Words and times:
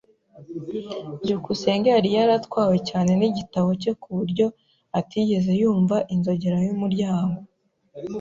byukusenge 1.23 1.87
yari 1.95 2.09
yaratwawe 2.17 2.77
cyane 2.89 3.11
nigitabo 3.19 3.69
cye 3.81 3.91
kuburyo 4.01 4.45
atigeze 4.99 5.51
yumva 5.61 5.97
inzogera 6.13 6.57
yumuryango. 6.67 7.39